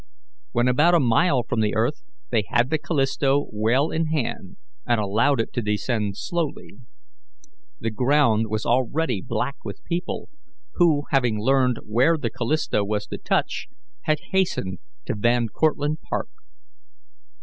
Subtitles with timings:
[0.51, 2.01] When about a mile from the earth
[2.31, 6.79] they had the Callisto well in hand, and allowed it to descend slowly.
[7.79, 10.29] The ground was already black with people,
[10.77, 13.67] who, having learned where the Callisto was to touch,
[14.05, 16.29] had hastened to Van Cortlandt Park.